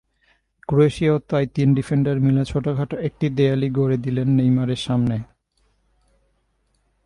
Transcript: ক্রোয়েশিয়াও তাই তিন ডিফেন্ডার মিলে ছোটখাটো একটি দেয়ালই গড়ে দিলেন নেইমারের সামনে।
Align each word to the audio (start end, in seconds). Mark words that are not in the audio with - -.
ক্রোয়েশিয়াও 0.69 1.17
তাই 1.29 1.45
তিন 1.55 1.67
ডিফেন্ডার 1.73 2.15
মিলে 2.19 2.43
ছোটখাটো 2.45 2.95
একটি 3.07 3.25
দেয়ালই 3.37 3.69
গড়ে 3.77 3.97
দিলেন 3.97 4.27
নেইমারের 4.37 4.81
সামনে। 4.87 5.17